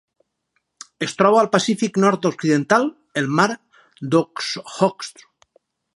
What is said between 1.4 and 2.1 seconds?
al Pacífic